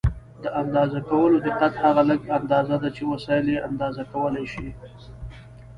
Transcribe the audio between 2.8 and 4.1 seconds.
ده چې وسایل یې اندازه